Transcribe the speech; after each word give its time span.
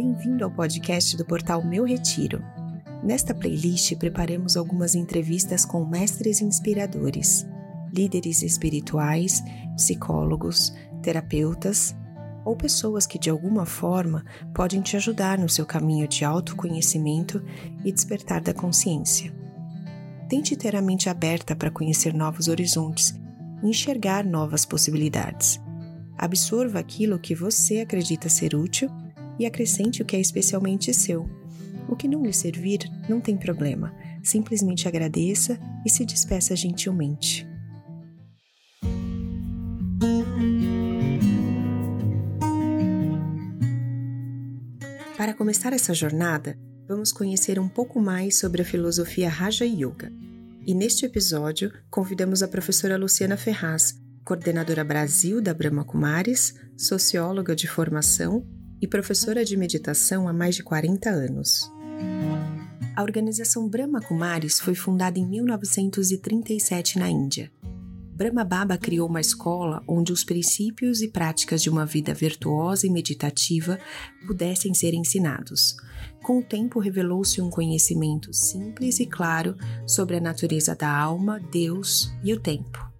Bem-vindo 0.00 0.44
ao 0.44 0.50
podcast 0.52 1.16
do 1.16 1.24
portal 1.24 1.64
Meu 1.64 1.82
Retiro. 1.82 2.40
Nesta 3.02 3.34
playlist 3.34 3.96
preparamos 3.96 4.56
algumas 4.56 4.94
entrevistas 4.94 5.64
com 5.64 5.84
mestres 5.84 6.40
inspiradores, 6.40 7.44
líderes 7.92 8.44
espirituais, 8.44 9.42
psicólogos, 9.74 10.72
terapeutas 11.02 11.96
ou 12.44 12.54
pessoas 12.54 13.08
que 13.08 13.18
de 13.18 13.28
alguma 13.28 13.66
forma 13.66 14.24
podem 14.54 14.80
te 14.80 14.96
ajudar 14.96 15.36
no 15.36 15.48
seu 15.48 15.66
caminho 15.66 16.06
de 16.06 16.24
autoconhecimento 16.24 17.44
e 17.84 17.90
despertar 17.90 18.40
da 18.40 18.54
consciência. 18.54 19.34
Tente 20.28 20.54
ter 20.54 20.76
a 20.76 20.80
mente 20.80 21.08
aberta 21.08 21.56
para 21.56 21.72
conhecer 21.72 22.14
novos 22.14 22.46
horizontes 22.46 23.18
e 23.64 23.66
enxergar 23.68 24.24
novas 24.24 24.64
possibilidades. 24.64 25.60
Absorva 26.16 26.78
aquilo 26.78 27.18
que 27.18 27.34
você 27.34 27.80
acredita 27.80 28.28
ser 28.28 28.54
útil 28.54 28.88
e 29.38 29.46
acrescente 29.46 30.02
o 30.02 30.04
que 30.04 30.16
é 30.16 30.20
especialmente 30.20 30.92
seu. 30.92 31.28
O 31.88 31.96
que 31.96 32.06
não 32.06 32.22
lhe 32.22 32.32
servir, 32.32 32.80
não 33.08 33.20
tem 33.20 33.36
problema. 33.36 33.94
Simplesmente 34.22 34.86
agradeça 34.86 35.58
e 35.86 35.90
se 35.90 36.04
despeça 36.04 36.54
gentilmente. 36.54 37.46
Para 45.16 45.34
começar 45.34 45.72
essa 45.72 45.94
jornada, 45.94 46.58
vamos 46.86 47.10
conhecer 47.10 47.58
um 47.58 47.68
pouco 47.68 48.00
mais 48.00 48.38
sobre 48.38 48.62
a 48.62 48.64
filosofia 48.64 49.28
Raja 49.28 49.64
Yoga. 49.64 50.12
E 50.66 50.74
neste 50.74 51.06
episódio, 51.06 51.72
convidamos 51.90 52.42
a 52.42 52.48
professora 52.48 52.96
Luciana 52.96 53.36
Ferraz, 53.36 53.94
coordenadora 54.24 54.84
Brasil 54.84 55.40
da 55.40 55.54
Brahma 55.54 55.84
Kumaris, 55.84 56.54
socióloga 56.76 57.56
de 57.56 57.66
formação 57.66 58.46
e 58.80 58.86
professora 58.86 59.44
de 59.44 59.56
meditação 59.56 60.28
há 60.28 60.32
mais 60.32 60.56
de 60.56 60.62
40 60.62 61.10
anos. 61.10 61.70
A 62.96 63.02
organização 63.02 63.68
Brahma 63.68 64.00
Kumaris 64.00 64.60
foi 64.60 64.74
fundada 64.74 65.18
em 65.18 65.26
1937 65.26 66.98
na 66.98 67.08
Índia 67.08 67.50
Brahma 68.18 68.42
Baba 68.42 68.76
criou 68.76 69.08
uma 69.08 69.20
escola 69.20 69.80
onde 69.86 70.12
os 70.12 70.24
princípios 70.24 71.02
e 71.02 71.06
práticas 71.06 71.62
de 71.62 71.70
uma 71.70 71.86
vida 71.86 72.12
virtuosa 72.12 72.84
e 72.84 72.90
meditativa 72.90 73.78
pudessem 74.26 74.74
ser 74.74 74.92
ensinados. 74.92 75.76
Com 76.24 76.40
o 76.40 76.42
tempo, 76.42 76.80
revelou-se 76.80 77.40
um 77.40 77.48
conhecimento 77.48 78.34
simples 78.34 78.98
e 78.98 79.06
claro 79.06 79.54
sobre 79.86 80.16
a 80.16 80.20
natureza 80.20 80.74
da 80.74 80.92
alma, 80.92 81.40
Deus 81.52 82.12
e 82.24 82.34
o 82.34 82.40
tempo. 82.40 82.90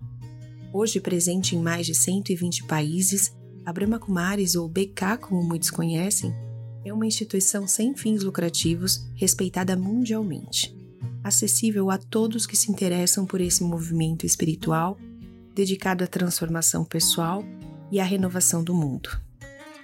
Hoje 0.72 1.00
presente 1.00 1.56
em 1.56 1.60
mais 1.60 1.84
de 1.84 1.96
120 1.96 2.62
países, 2.68 3.34
a 3.68 3.72
Brahma 3.72 3.98
Kumaris, 3.98 4.54
ou 4.54 4.66
BK 4.66 5.18
como 5.20 5.42
muitos 5.42 5.70
conhecem, 5.70 6.34
é 6.82 6.90
uma 6.90 7.04
instituição 7.04 7.68
sem 7.68 7.94
fins 7.94 8.22
lucrativos 8.22 9.06
respeitada 9.14 9.76
mundialmente 9.76 10.74
acessível 11.22 11.90
a 11.90 11.98
todos 11.98 12.46
que 12.46 12.56
se 12.56 12.72
interessam 12.72 13.26
por 13.26 13.42
esse 13.42 13.62
movimento 13.62 14.24
espiritual 14.24 14.96
dedicado 15.54 16.02
à 16.02 16.06
transformação 16.06 16.82
pessoal 16.82 17.44
e 17.92 18.00
à 18.00 18.04
renovação 18.04 18.64
do 18.64 18.72
mundo. 18.72 19.10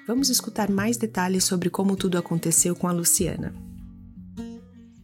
Vamos 0.07 0.31
escutar 0.31 0.71
mais 0.71 0.97
detalhes 0.97 1.45
sobre 1.45 1.69
como 1.69 1.95
tudo 1.95 2.17
aconteceu 2.17 2.75
com 2.75 2.89
a 2.89 2.93
Luciana. 2.93 3.55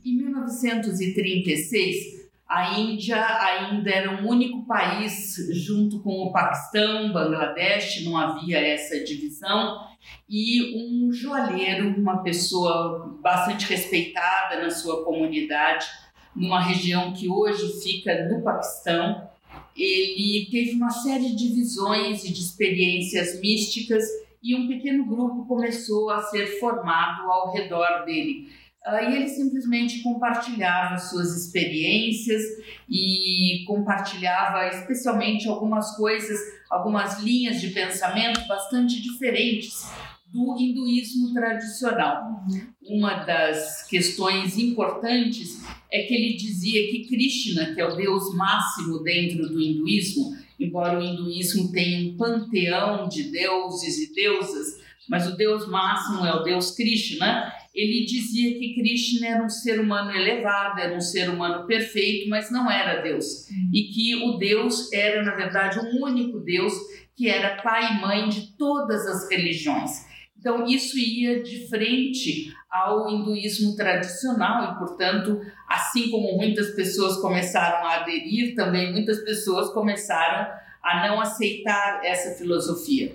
Em 0.02 0.16
1936, 0.16 2.19
a 2.50 2.76
Índia 2.76 3.24
ainda 3.38 3.88
era 3.88 4.10
um 4.10 4.28
único 4.28 4.66
país 4.66 5.36
junto 5.52 6.00
com 6.00 6.24
o 6.24 6.32
Paquistão, 6.32 7.12
Bangladesh, 7.12 8.04
não 8.04 8.16
havia 8.16 8.58
essa 8.58 9.04
divisão, 9.04 9.86
e 10.28 10.76
um 10.76 11.12
joalheiro, 11.12 11.94
uma 11.96 12.24
pessoa 12.24 13.16
bastante 13.22 13.66
respeitada 13.66 14.60
na 14.60 14.68
sua 14.68 15.04
comunidade, 15.04 15.86
numa 16.34 16.60
região 16.60 17.12
que 17.12 17.28
hoje 17.28 17.80
fica 17.84 18.26
no 18.28 18.42
Paquistão, 18.42 19.30
ele 19.76 20.48
teve 20.50 20.72
uma 20.72 20.90
série 20.90 21.36
de 21.36 21.54
visões 21.54 22.24
e 22.24 22.32
de 22.32 22.40
experiências 22.40 23.40
místicas 23.40 24.02
e 24.42 24.56
um 24.56 24.66
pequeno 24.66 25.06
grupo 25.06 25.46
começou 25.46 26.10
a 26.10 26.20
ser 26.22 26.58
formado 26.58 27.30
ao 27.30 27.52
redor 27.52 28.04
dele. 28.04 28.48
Uh, 28.86 29.10
e 29.10 29.16
ele 29.16 29.28
simplesmente 29.28 30.02
compartilhava 30.02 30.96
suas 30.98 31.36
experiências 31.36 32.42
e 32.88 33.62
compartilhava 33.66 34.68
especialmente 34.68 35.46
algumas 35.46 35.94
coisas, 35.96 36.38
algumas 36.70 37.20
linhas 37.20 37.60
de 37.60 37.68
pensamento 37.68 38.46
bastante 38.46 39.02
diferentes 39.02 39.86
do 40.32 40.56
hinduísmo 40.58 41.34
tradicional. 41.34 42.44
Uma 42.82 43.24
das 43.24 43.86
questões 43.86 44.56
importantes 44.56 45.60
é 45.92 46.02
que 46.02 46.14
ele 46.14 46.36
dizia 46.36 46.90
que 46.90 47.06
Krishna, 47.06 47.74
que 47.74 47.80
é 47.80 47.86
o 47.86 47.96
deus 47.96 48.34
máximo 48.34 49.02
dentro 49.02 49.48
do 49.48 49.60
hinduísmo, 49.60 50.36
embora 50.58 50.98
o 50.98 51.02
hinduísmo 51.02 51.70
tenha 51.72 52.08
um 52.08 52.16
panteão 52.16 53.08
de 53.08 53.24
deuses 53.24 53.98
e 53.98 54.14
deusas, 54.14 54.80
mas 55.10 55.26
o 55.26 55.36
deus 55.36 55.68
máximo 55.68 56.24
é 56.24 56.32
o 56.32 56.44
deus 56.44 56.70
Krishna, 56.70 57.52
ele 57.74 58.06
dizia 58.06 58.56
que 58.56 58.74
Krishna 58.76 59.26
era 59.26 59.44
um 59.44 59.48
ser 59.48 59.80
humano 59.80 60.12
elevado, 60.12 60.78
era 60.78 60.94
um 60.94 61.00
ser 61.00 61.28
humano 61.28 61.66
perfeito, 61.66 62.28
mas 62.28 62.48
não 62.50 62.70
era 62.70 63.02
Deus. 63.02 63.48
E 63.72 63.84
que 63.92 64.14
o 64.24 64.38
Deus 64.38 64.92
era, 64.92 65.24
na 65.24 65.34
verdade, 65.34 65.80
um 65.80 66.04
único 66.04 66.38
Deus 66.38 66.72
que 67.16 67.28
era 67.28 67.60
pai 67.60 67.92
e 67.92 68.00
mãe 68.00 68.28
de 68.28 68.56
todas 68.56 69.04
as 69.06 69.28
religiões. 69.28 70.06
Então, 70.38 70.64
isso 70.64 70.96
ia 70.96 71.42
de 71.42 71.68
frente 71.68 72.54
ao 72.70 73.10
hinduísmo 73.10 73.74
tradicional 73.74 74.72
e, 74.72 74.78
portanto, 74.78 75.40
assim 75.68 76.08
como 76.08 76.36
muitas 76.36 76.70
pessoas 76.70 77.16
começaram 77.16 77.84
a 77.84 77.96
aderir, 77.96 78.54
também 78.54 78.92
muitas 78.92 79.18
pessoas 79.24 79.72
começaram 79.72 80.50
a 80.82 81.08
não 81.08 81.20
aceitar 81.20 82.00
essa 82.04 82.38
filosofia. 82.38 83.12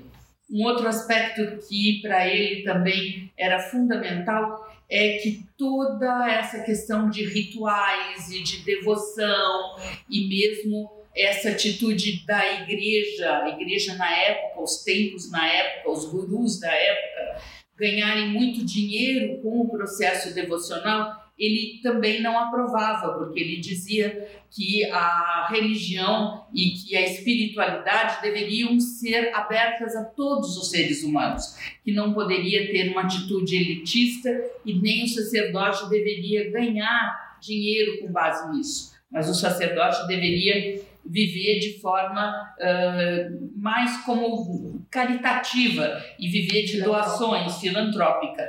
Um 0.50 0.64
outro 0.64 0.88
aspecto 0.88 1.66
que 1.68 2.02
para 2.02 2.28
ele 2.28 2.64
também 2.64 3.32
era 3.38 3.60
fundamental 3.60 4.66
é 4.90 5.18
que 5.18 5.44
toda 5.58 6.32
essa 6.32 6.60
questão 6.62 7.10
de 7.10 7.26
rituais 7.26 8.30
e 8.32 8.44
de 8.44 8.64
devoção 8.64 9.76
e 10.10 10.28
mesmo 10.28 10.92
essa 11.16 11.50
atitude 11.50 12.26
da 12.26 12.62
igreja, 12.62 13.44
a 13.44 13.50
igreja 13.50 13.96
na 13.96 14.14
época, 14.16 14.62
os 14.62 14.84
tempos 14.84 15.32
na 15.32 15.48
época, 15.48 15.90
os 15.90 16.06
gurus 16.06 16.60
da 16.60 16.72
época, 16.72 17.42
ganharem 17.78 18.30
muito 18.30 18.66
dinheiro 18.66 19.42
com 19.42 19.62
o 19.62 19.70
processo 19.70 20.34
devocional, 20.34 21.25
ele 21.38 21.79
também 21.84 22.22
não 22.22 22.40
aprovava, 22.40 23.18
porque 23.18 23.40
ele 23.40 23.57
dizia 23.57 24.28
que 24.50 24.85
a 24.90 25.47
religião 25.50 26.46
e 26.53 26.72
que 26.72 26.96
a 26.96 27.01
espiritualidade 27.01 28.22
deveriam 28.22 28.79
ser 28.79 29.34
abertas 29.34 29.96
a 29.96 30.06
todos 30.06 30.56
os 30.57 30.69
seres 30.69 31.03
humanos, 31.03 31.57
que 31.84 31.91
não 31.91 32.13
poderia 32.13 32.72
ter 32.72 32.90
uma 32.91 33.01
atitude 33.01 33.56
elitista 33.56 34.29
e 34.66 34.75
nem 34.75 35.03
o 35.03 35.07
sacerdote 35.09 35.90
deveria 35.90 36.50
ganhar 36.51 37.38
dinheiro 37.41 38.00
com 38.00 38.12
base 38.12 38.56
nisso, 38.56 38.94
mas 39.12 39.29
o 39.29 39.34
sacerdote 39.34 40.07
deveria 40.07 40.81
viver 41.06 41.59
de 41.59 41.79
forma 41.79 42.56
uh, 42.59 43.52
mais 43.56 43.97
como 44.03 44.84
caritativa 44.90 46.02
e 46.19 46.28
viver 46.28 46.63
de 46.63 46.81
doações 46.81 47.59
filantrópica. 47.59 48.44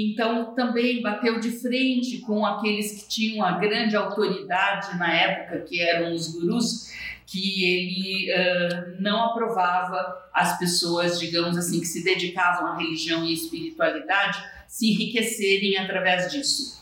Então 0.00 0.54
também 0.54 1.02
bateu 1.02 1.40
de 1.40 1.50
frente 1.50 2.18
com 2.18 2.46
aqueles 2.46 3.02
que 3.02 3.08
tinham 3.08 3.44
a 3.44 3.58
grande 3.58 3.96
autoridade 3.96 4.96
na 4.96 5.12
época, 5.12 5.62
que 5.62 5.80
eram 5.80 6.14
os 6.14 6.28
gurus, 6.28 6.92
que 7.26 7.64
ele 7.64 8.32
uh, 8.32 9.02
não 9.02 9.24
aprovava 9.24 10.30
as 10.32 10.56
pessoas, 10.56 11.18
digamos 11.18 11.58
assim, 11.58 11.80
que 11.80 11.86
se 11.86 12.04
dedicavam 12.04 12.68
à 12.68 12.78
religião 12.78 13.24
e 13.24 13.32
espiritualidade 13.32 14.38
se 14.68 14.92
enriquecerem 14.92 15.76
através 15.78 16.30
disso. 16.30 16.78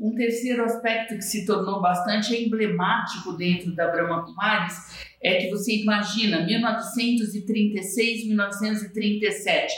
Um 0.00 0.14
terceiro 0.14 0.64
aspecto 0.64 1.16
que 1.16 1.22
se 1.22 1.44
tornou 1.44 1.82
bastante 1.82 2.34
emblemático 2.34 3.34
dentro 3.34 3.74
da 3.74 3.88
Brahma 3.88 4.24
Kumaris 4.24 4.74
é 5.22 5.34
que 5.36 5.50
você 5.50 5.82
imagina 5.82 6.46
1936, 6.46 8.26
1937, 8.26 9.74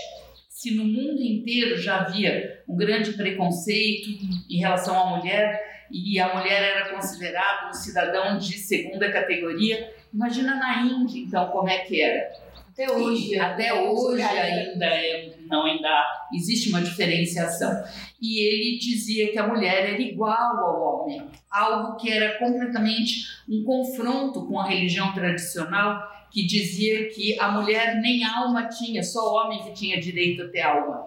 se 0.49 0.71
no 0.73 0.85
mundo 0.85 1.21
inteiro 1.21 1.77
já 1.77 2.03
havia 2.03 2.56
um 2.69 2.77
grande 2.77 3.13
preconceito 3.13 4.09
em 4.51 4.59
relação 4.59 4.99
à 4.99 5.17
mulher 5.17 5.87
e 5.91 6.19
a 6.19 6.35
mulher 6.35 6.63
era 6.63 6.95
considerada 6.95 7.69
um 7.69 7.73
cidadão 7.73 8.39
de 8.39 8.59
segunda 8.59 9.11
categoria, 9.13 9.93
imagina 10.13 10.57
na 10.57 10.83
Índia 10.83 11.21
então 11.21 11.49
como 11.49 11.69
é 11.69 11.79
que 11.79 12.01
era. 12.01 12.33
Até 12.73 12.93
hoje. 12.93 13.39
Até 13.39 13.73
hoje 13.73 14.21
ainda 14.21 14.85
é, 14.85 15.35
não 15.49 15.65
ainda 15.65 16.05
existe 16.35 16.69
uma 16.69 16.83
diferenciação 16.83 17.73
e 18.21 18.41
ele 18.41 18.79
dizia 18.79 19.33
que 19.33 19.39
a 19.39 19.47
mulher 19.47 19.95
era 19.95 20.01
igual 20.01 20.59
ao 20.59 20.83
homem, 20.83 21.23
algo 21.51 21.97
que 21.97 22.13
era 22.13 22.39
completamente 22.39 23.27
um 23.49 23.65
confronto 23.65 24.47
com 24.47 24.61
a 24.61 24.69
religião 24.69 25.13
tradicional 25.15 26.03
que 26.31 26.47
dizia 26.47 27.09
que 27.09 27.39
a 27.41 27.51
mulher 27.51 27.97
nem 28.01 28.25
alma 28.25 28.69
tinha, 28.69 29.03
só 29.03 29.21
o 29.21 29.35
homem 29.37 29.63
que 29.63 29.73
tinha 29.73 29.99
direito 29.99 30.43
a 30.43 30.49
ter 30.49 30.61
alma. 30.61 31.07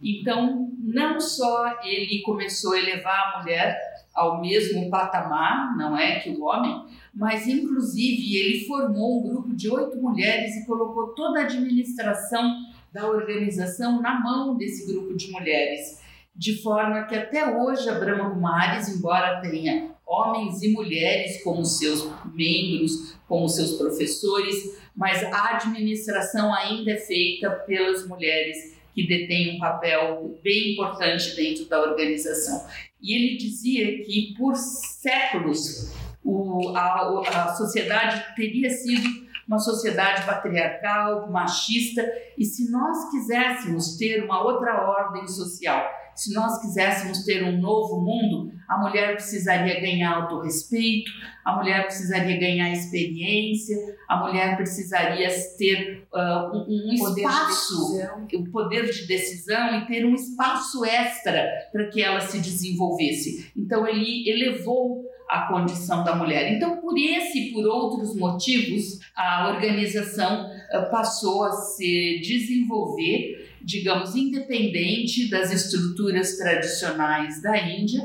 Então, 0.00 0.70
não 0.88 1.20
só 1.20 1.80
ele 1.84 2.22
começou 2.22 2.72
a 2.72 2.78
elevar 2.78 3.34
a 3.34 3.38
mulher 3.38 3.78
ao 4.14 4.40
mesmo 4.40 4.88
patamar, 4.90 5.76
não 5.76 5.96
é, 5.96 6.18
que 6.18 6.30
o 6.30 6.42
homem, 6.44 6.84
mas 7.14 7.46
inclusive 7.46 8.36
ele 8.36 8.66
formou 8.66 9.20
um 9.20 9.28
grupo 9.28 9.54
de 9.54 9.68
oito 9.68 9.96
mulheres 9.98 10.56
e 10.56 10.66
colocou 10.66 11.08
toda 11.08 11.40
a 11.40 11.44
administração 11.44 12.56
da 12.92 13.06
organização 13.06 14.00
na 14.00 14.18
mão 14.18 14.56
desse 14.56 14.90
grupo 14.90 15.14
de 15.14 15.30
mulheres, 15.30 16.00
de 16.34 16.60
forma 16.62 17.04
que 17.04 17.14
até 17.14 17.46
hoje 17.54 17.88
a 17.88 17.98
Brahma 17.98 18.30
Kumaris, 18.30 18.88
embora 18.88 19.40
tenha 19.42 19.90
homens 20.06 20.62
e 20.62 20.72
mulheres 20.72 21.42
como 21.44 21.64
seus 21.64 22.10
membros, 22.34 23.14
como 23.28 23.46
seus 23.48 23.72
professores, 23.72 24.78
mas 24.96 25.22
a 25.22 25.56
administração 25.56 26.52
ainda 26.52 26.92
é 26.92 26.96
feita 26.96 27.50
pelas 27.50 28.08
mulheres 28.08 28.77
que 28.98 29.06
detêm 29.06 29.54
um 29.54 29.58
papel 29.60 30.40
bem 30.42 30.72
importante 30.72 31.36
dentro 31.36 31.66
da 31.66 31.80
organização. 31.80 32.66
E 33.00 33.14
ele 33.14 33.36
dizia 33.36 34.02
que 34.04 34.34
por 34.36 34.56
séculos 34.56 35.94
o, 36.24 36.74
a, 36.74 37.44
a 37.44 37.54
sociedade 37.54 38.34
teria 38.34 38.68
sido 38.70 39.28
uma 39.46 39.60
sociedade 39.60 40.26
patriarcal, 40.26 41.30
machista, 41.30 42.04
e 42.36 42.44
se 42.44 42.68
nós 42.72 43.08
quiséssemos 43.12 43.96
ter 43.96 44.24
uma 44.24 44.42
outra 44.42 44.82
ordem 44.82 45.28
social, 45.28 45.88
se 46.18 46.34
nós 46.34 46.60
quiséssemos 46.60 47.24
ter 47.24 47.44
um 47.44 47.60
novo 47.60 48.00
mundo, 48.00 48.52
a 48.68 48.76
mulher 48.76 49.14
precisaria 49.14 49.80
ganhar 49.80 50.16
autorrespeito, 50.16 51.08
a 51.44 51.56
mulher 51.56 51.84
precisaria 51.84 52.36
ganhar 52.36 52.72
experiência, 52.72 53.76
a 54.08 54.16
mulher 54.16 54.56
precisaria 54.56 55.28
ter 55.56 56.08
uh, 56.12 56.56
um, 56.56 56.92
um 56.92 56.98
poder 56.98 57.20
espaço, 57.20 58.00
o 58.34 58.50
poder 58.50 58.90
de 58.90 59.06
decisão 59.06 59.78
e 59.78 59.86
ter 59.86 60.04
um 60.04 60.14
espaço 60.14 60.84
extra 60.84 61.48
para 61.70 61.86
que 61.86 62.02
ela 62.02 62.20
se 62.20 62.40
desenvolvesse. 62.40 63.52
Então 63.56 63.86
ele 63.86 64.28
elevou 64.28 65.04
a 65.28 65.42
condição 65.42 66.02
da 66.02 66.16
mulher. 66.16 66.52
Então, 66.54 66.78
por 66.78 66.98
esse 66.98 67.38
e 67.38 67.52
por 67.52 67.64
outros 67.66 68.16
motivos, 68.16 68.98
a 69.14 69.50
organização 69.50 70.46
uh, 70.46 70.90
passou 70.90 71.44
a 71.44 71.52
se 71.52 72.18
desenvolver 72.22 73.37
digamos, 73.62 74.14
independente 74.14 75.30
das 75.30 75.52
estruturas 75.52 76.36
tradicionais 76.36 77.42
da 77.42 77.56
Índia. 77.58 78.02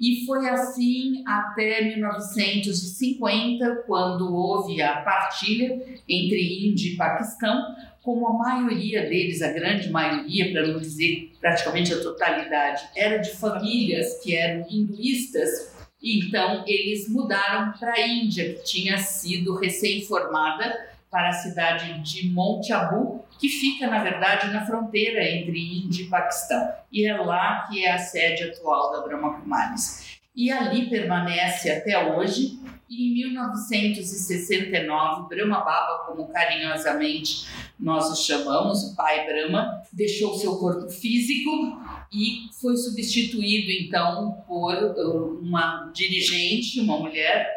E 0.00 0.24
foi 0.26 0.48
assim 0.48 1.22
até 1.26 1.82
1950, 1.82 3.84
quando 3.86 4.34
houve 4.34 4.82
a 4.82 4.96
partilha 5.02 5.80
entre 6.08 6.68
Índia 6.68 6.92
e 6.92 6.96
Paquistão, 6.96 7.62
como 8.02 8.26
a 8.26 8.36
maioria 8.36 9.08
deles, 9.08 9.40
a 9.42 9.52
grande 9.52 9.88
maioria, 9.90 10.50
para 10.50 10.66
não 10.66 10.80
dizer 10.80 11.32
praticamente 11.40 11.94
a 11.94 12.02
totalidade, 12.02 12.82
era 12.96 13.18
de 13.18 13.30
famílias 13.30 14.20
que 14.22 14.34
eram 14.34 14.66
hinduístas, 14.68 15.72
então 16.02 16.64
eles 16.66 17.08
mudaram 17.08 17.72
para 17.78 17.92
a 17.92 18.06
Índia, 18.06 18.54
que 18.54 18.64
tinha 18.64 18.98
sido 18.98 19.54
recém-formada 19.54 20.90
para 21.08 21.28
a 21.28 21.32
cidade 21.32 22.02
de 22.02 22.28
Monte 22.28 22.72
Abu, 22.72 23.24
que 23.42 23.48
fica, 23.48 23.88
na 23.88 24.04
verdade, 24.04 24.52
na 24.52 24.64
fronteira 24.64 25.28
entre 25.28 25.82
Índia 25.84 26.04
e 26.04 26.06
Paquistão. 26.06 26.72
E 26.92 27.04
é 27.04 27.16
lá 27.16 27.66
que 27.68 27.84
é 27.84 27.90
a 27.90 27.98
sede 27.98 28.44
atual 28.44 28.92
da 28.92 29.00
Brahma 29.00 29.40
Kumaris. 29.40 30.20
E 30.36 30.52
ali 30.52 30.88
permanece 30.88 31.68
até 31.68 32.14
hoje. 32.14 32.60
E 32.88 33.10
em 33.10 33.14
1969, 33.14 35.28
Brahma 35.28 35.58
Baba, 35.58 36.04
como 36.06 36.28
carinhosamente 36.28 37.48
nós 37.80 38.12
o 38.12 38.14
chamamos, 38.14 38.84
o 38.84 38.94
pai 38.94 39.26
Brahma, 39.26 39.82
deixou 39.92 40.38
seu 40.38 40.56
corpo 40.58 40.88
físico 40.88 41.82
e 42.12 42.48
foi 42.60 42.76
substituído 42.76 43.72
então 43.72 44.44
por 44.46 44.72
uh, 44.72 45.40
uma 45.42 45.90
dirigente, 45.92 46.78
uma 46.78 46.96
mulher 46.96 47.50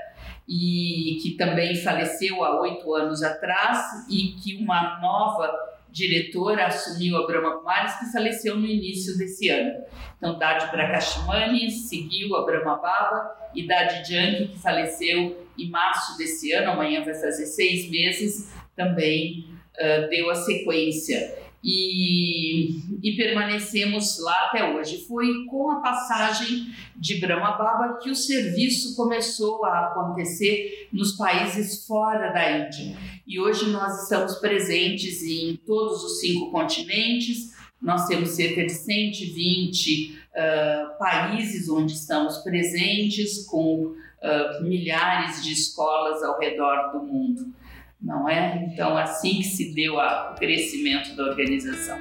e 0.48 1.20
que 1.22 1.36
também 1.38 1.76
faleceu 1.76 2.44
há 2.44 2.60
oito 2.62 2.92
anos 2.96 3.22
atrás 3.22 4.08
e 4.10 4.30
que 4.42 4.58
uma 4.58 5.00
nova 5.00 5.75
diretora 5.96 6.66
assumiu 6.66 7.16
a 7.16 7.26
Brahma 7.26 7.58
Kumaris, 7.58 7.94
que 7.98 8.12
faleceu 8.12 8.58
no 8.58 8.66
início 8.66 9.18
desse 9.18 9.48
ano. 9.48 9.72
Então, 10.18 10.38
Dadi 10.38 10.70
Prakashmani 10.70 11.72
seguiu 11.72 12.36
a 12.36 12.46
Brahma 12.46 12.76
Baba 12.76 13.50
e 13.56 13.66
Dadi 13.66 14.04
Janki, 14.04 14.50
que 14.50 14.60
faleceu 14.60 15.48
em 15.58 15.70
março 15.70 16.18
desse 16.18 16.52
ano, 16.52 16.72
amanhã 16.72 17.02
vai 17.02 17.14
fazer 17.14 17.46
seis 17.46 17.90
meses, 17.90 18.54
também 18.76 19.48
uh, 19.80 20.10
deu 20.10 20.30
a 20.30 20.36
sequência 20.36 21.45
e, 21.68 22.80
e, 23.02 23.16
permanecemos 23.18 24.20
lá 24.20 24.50
até 24.50 24.72
hoje. 24.72 25.04
Foi 25.08 25.46
com 25.50 25.72
a 25.72 25.82
passagem 25.82 26.68
de 26.96 27.20
Brahma 27.20 27.58
Baba 27.58 27.98
que 27.98 28.12
o 28.12 28.16
serviço 28.16 28.96
começou 28.96 29.66
a 29.66 29.88
acontecer 29.88 30.88
nos 30.94 31.14
países 31.14 31.88
fora 31.88 32.32
da 32.32 32.60
Índia. 32.60 32.96
E 33.26 33.40
hoje 33.40 33.72
nós 33.72 34.04
estamos 34.04 34.36
presentes 34.36 35.24
em 35.24 35.56
todos 35.66 36.04
os 36.04 36.20
cinco 36.20 36.52
continentes, 36.52 37.56
nós 37.82 38.06
temos 38.06 38.30
cerca 38.30 38.64
de 38.64 38.72
120 38.72 40.12
uh, 40.14 41.00
países 41.00 41.68
onde 41.68 41.94
estamos 41.94 42.38
presentes, 42.38 43.44
com 43.48 43.86
uh, 43.86 44.64
milhares 44.64 45.44
de 45.44 45.52
escolas 45.54 46.22
ao 46.22 46.40
redor 46.40 46.92
do 46.92 47.00
mundo 47.04 47.56
não 48.06 48.30
é? 48.30 48.64
Então, 48.72 48.96
assim 48.96 49.38
que 49.38 49.44
se 49.44 49.74
deu 49.74 49.96
o 49.96 50.36
crescimento 50.36 51.16
da 51.16 51.24
organização. 51.24 51.98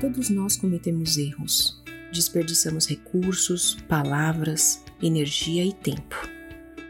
Todos 0.00 0.28
nós 0.30 0.56
cometemos 0.56 1.16
erros, 1.16 1.82
desperdiçamos 2.12 2.86
recursos, 2.88 3.76
palavras, 3.88 4.84
energia 5.00 5.64
e 5.64 5.72
tempo. 5.72 6.28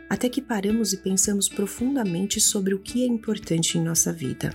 Até 0.08 0.28
que 0.28 0.40
paramos 0.40 0.92
e 0.92 0.96
pensamos 0.96 1.48
profundamente 1.48 2.40
sobre 2.40 2.74
o 2.74 2.78
que 2.78 3.04
é 3.04 3.06
importante 3.06 3.76
em 3.76 3.82
nossa 3.82 4.12
vida. 4.12 4.50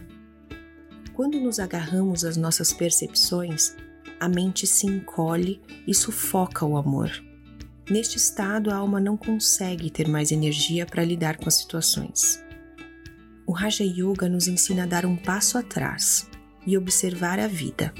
Quando 1.14 1.40
nos 1.40 1.60
agarramos 1.60 2.26
às 2.26 2.36
nossas 2.36 2.74
percepções, 2.74 3.76
a 4.20 4.28
mente 4.28 4.66
se 4.66 4.88
encolhe 4.88 5.62
e 5.86 5.94
sufoca 5.94 6.66
o 6.66 6.78
amor 6.78 7.12
Neste 7.90 8.18
estado, 8.18 8.72
a 8.72 8.76
alma 8.76 9.00
não 9.00 9.18
consegue 9.18 9.90
ter 9.90 10.08
mais 10.08 10.32
energia 10.32 10.86
para 10.86 11.04
lidar 11.04 11.38
com 11.38 11.48
as 11.48 11.56
situações. 11.56 12.44
O 13.46 13.52
Raja 13.52 13.84
Yoga 13.84 14.30
nos 14.30 14.48
ensina 14.48 14.84
a 14.84 14.86
dar 14.86 15.06
um 15.06 15.18
passo 15.18 15.58
atrás 15.58 16.30
e 16.66 16.78
observar 16.78 17.40
a 17.40 17.48
vida, 17.48 17.94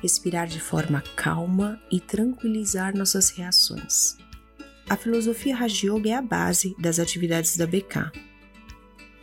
respirar 0.00 0.46
de 0.46 0.60
forma 0.60 1.02
calma 1.14 1.80
e 1.90 2.00
tranquilizar 2.00 2.96
nossas 2.96 3.30
reações. 3.30 4.16
A 4.88 4.96
filosofia 4.96 5.56
Raja 5.56 5.86
Yoga 5.86 6.10
é 6.10 6.14
a 6.14 6.22
base 6.22 6.74
das 6.78 6.98
atividades 6.98 7.56
da 7.56 7.66
BK. 7.66 8.12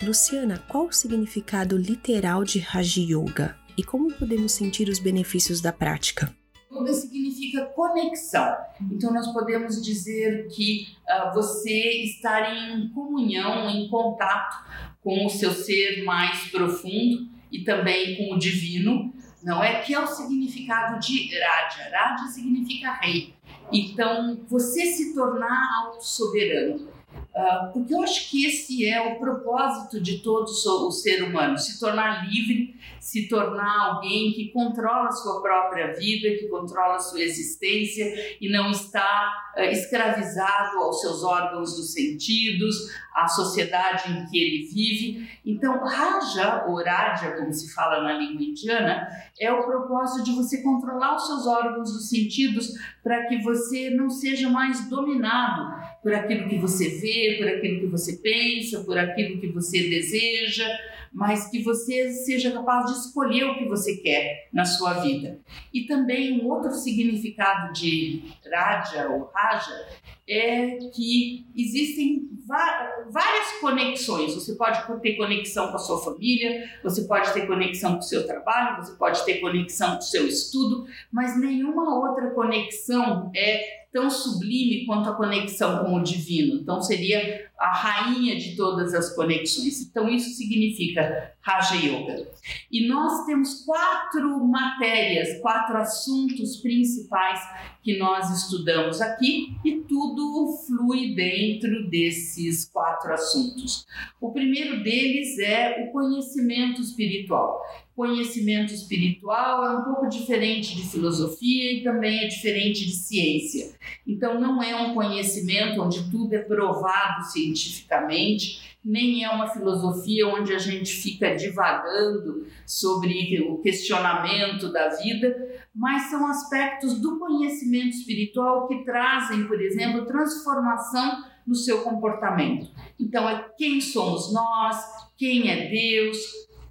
Luciana, 0.02 0.64
qual 0.68 0.88
o 0.88 0.92
significado 0.92 1.78
literal 1.78 2.44
de 2.44 2.60
Raja 2.60 3.00
Yoga 3.00 3.58
e 3.78 3.84
como 3.84 4.14
podemos 4.14 4.52
sentir 4.52 4.90
os 4.90 5.00
benefícios 5.00 5.62
da 5.62 5.72
prática? 5.72 6.36
Yoga 6.70 6.94
significa 6.94 7.66
conexão. 7.68 8.58
Então, 8.92 9.14
nós 9.14 9.32
podemos 9.32 9.82
dizer 9.82 10.48
que 10.48 10.88
uh, 11.08 11.34
você 11.34 12.04
estar 12.04 12.54
em 12.54 12.90
comunhão, 12.90 13.70
em 13.70 13.88
contato 13.88 14.66
com 15.04 15.26
o 15.26 15.30
seu 15.30 15.52
ser 15.52 16.04
mais 16.04 16.50
profundo 16.50 17.28
e 17.52 17.64
também 17.64 18.18
com 18.18 18.36
o 18.36 18.40
divino, 18.40 19.14
não 19.44 19.64
é? 19.64 19.82
Que 19.82 19.94
é 19.94 20.00
o 20.00 20.08
significado 20.08 21.00
de 21.00 21.30
Raja. 21.38 21.90
Raja 21.92 22.28
significa 22.30 22.94
rei. 22.94 23.34
Então, 23.72 24.40
você 24.48 24.86
se 24.86 25.14
tornar 25.14 25.84
auto-soberano. 25.84 26.93
Uh, 27.36 27.74
porque 27.74 27.96
eu 27.96 28.04
acho 28.04 28.30
que 28.30 28.46
esse 28.46 28.88
é 28.88 29.02
o 29.02 29.18
propósito 29.18 30.00
de 30.00 30.20
todo 30.20 30.44
o 30.44 30.92
ser 30.92 31.24
humano: 31.24 31.58
se 31.58 31.80
tornar 31.80 32.30
livre, 32.30 32.80
se 33.00 33.28
tornar 33.28 33.88
alguém 33.88 34.32
que 34.34 34.52
controla 34.52 35.08
a 35.08 35.12
sua 35.12 35.42
própria 35.42 35.94
vida, 35.94 36.30
que 36.38 36.48
controla 36.48 36.98
a 36.98 37.00
sua 37.00 37.22
existência 37.22 38.38
e 38.40 38.52
não 38.52 38.70
está 38.70 39.32
uh, 39.58 39.62
escravizado 39.62 40.78
aos 40.78 41.02
seus 41.02 41.24
órgãos 41.24 41.76
dos 41.76 41.94
sentidos, 41.94 42.76
à 43.16 43.28
sociedade 43.28 44.12
em 44.12 44.28
que 44.28 44.38
ele 44.38 44.68
vive. 44.68 45.28
Então, 45.44 45.84
Raja, 45.84 46.66
ou 46.68 46.84
Raja, 46.84 47.32
como 47.32 47.52
se 47.52 47.74
fala 47.74 48.04
na 48.04 48.14
língua 48.14 48.44
indiana, 48.44 49.08
é 49.40 49.52
o 49.52 49.66
propósito 49.66 50.24
de 50.24 50.36
você 50.36 50.62
controlar 50.62 51.16
os 51.16 51.26
seus 51.26 51.48
órgãos 51.48 51.92
dos 51.92 52.10
sentidos 52.10 52.70
para 53.04 53.26
que 53.26 53.42
você 53.42 53.90
não 53.90 54.08
seja 54.08 54.50
mais 54.52 54.88
dominado 54.88 55.93
por 56.04 56.14
aquilo 56.14 56.50
que 56.50 56.58
você 56.58 56.90
vê, 56.90 57.38
por 57.38 57.48
aquilo 57.48 57.80
que 57.80 57.86
você 57.88 58.18
pensa, 58.18 58.84
por 58.84 58.98
aquilo 58.98 59.40
que 59.40 59.48
você 59.48 59.90
deseja, 59.90 60.68
mas 61.14 61.50
que 61.50 61.62
você 61.62 62.12
seja 62.12 62.52
capaz 62.52 62.88
de 62.88 63.00
escolher 63.00 63.44
o 63.46 63.58
que 63.58 63.66
você 63.66 63.98
quer 63.98 64.50
na 64.52 64.66
sua 64.66 64.94
vida. 64.96 65.40
E 65.74 65.86
também 65.86 66.42
um 66.42 66.50
outro 66.50 66.74
significado 66.74 67.72
de 67.74 68.24
Raja 68.52 69.10
ou 69.10 69.30
Raja 69.34 69.88
é 70.28 70.78
que 70.94 71.46
existem 71.56 72.30
várias 72.46 73.52
conexões. 73.62 74.34
Você 74.34 74.56
pode 74.56 74.82
ter 75.02 75.16
conexão 75.16 75.70
com 75.70 75.76
a 75.76 75.80
sua 75.80 76.04
família, 76.04 76.70
você 76.84 77.04
pode 77.04 77.32
ter 77.34 77.46
conexão 77.46 77.94
com 77.94 78.00
o 78.00 78.04
seu 78.04 78.26
trabalho, 78.26 78.84
você 78.84 78.94
pode 78.94 79.24
ter 79.26 79.40
conexão 79.40 79.94
com 79.94 80.00
o 80.00 80.02
seu 80.02 80.28
estudo, 80.28 80.86
mas 81.12 81.40
nenhuma 81.40 82.00
outra 82.00 82.32
conexão 82.32 83.32
é 83.36 83.84
tão 83.92 84.10
sublime 84.10 84.86
quanto 84.86 85.10
a 85.10 85.16
conexão 85.16 85.84
com 85.84 85.96
o 85.96 86.04
divino. 86.04 86.56
Então, 86.56 86.82
seria 86.82 87.43
a 87.64 87.72
rainha 87.72 88.38
de 88.38 88.58
todas 88.58 88.94
as 88.94 89.16
conexões. 89.16 89.82
Então, 89.82 90.10
isso 90.10 90.36
significa 90.36 91.33
Raja 91.44 91.76
Yoga. 91.76 92.26
E 92.72 92.88
nós 92.88 93.26
temos 93.26 93.66
quatro 93.66 94.44
matérias, 94.48 95.42
quatro 95.42 95.76
assuntos 95.78 96.56
principais 96.58 97.40
que 97.84 97.98
nós 97.98 98.30
estudamos 98.30 99.02
aqui 99.02 99.54
e 99.64 99.82
tudo 99.82 100.48
flui 100.66 101.14
dentro 101.14 101.90
desses 101.90 102.66
quatro 102.66 103.14
assuntos. 103.14 103.86
O 104.22 104.32
primeiro 104.32 104.82
deles 104.84 105.38
é 105.38 105.84
o 105.84 105.92
conhecimento 105.92 106.82
espiritual. 106.82 107.62
Conhecimento 107.94 108.74
espiritual 108.74 109.66
é 109.66 109.78
um 109.78 109.84
pouco 109.84 110.08
diferente 110.08 110.76
de 110.76 110.84
filosofia 110.90 111.74
e 111.74 111.84
também 111.84 112.24
é 112.24 112.28
diferente 112.28 112.86
de 112.86 112.94
ciência. 112.94 113.76
Então, 114.08 114.40
não 114.40 114.64
é 114.64 114.76
um 114.76 114.96
conhecimento 114.96 115.80
onde 115.82 116.10
tudo 116.10 116.34
é 116.34 116.40
provado 116.40 117.26
cientificamente, 117.26 118.78
nem 118.84 119.24
é 119.24 119.30
uma 119.30 119.48
filosofia 119.48 120.28
onde 120.28 120.54
a 120.54 120.58
gente 120.58 120.92
divagando 121.34 122.46
sobre 122.66 123.42
o 123.42 123.60
questionamento 123.60 124.72
da 124.72 124.90
vida, 124.90 125.60
mas 125.74 126.10
são 126.10 126.28
aspectos 126.28 127.00
do 127.00 127.20
conhecimento 127.20 127.90
espiritual 127.90 128.68
que 128.68 128.84
trazem, 128.84 129.46
por 129.46 129.62
exemplo, 129.62 130.06
transformação 130.06 131.24
no 131.46 131.56
seu 131.56 131.82
comportamento. 131.82 132.70
Então, 133.00 133.30
é 133.30 133.50
quem 133.58 133.82
somos 133.82 134.32
nós, 134.32 134.78
quem 135.18 135.50
é 135.50 135.70
Deus, 135.70 136.18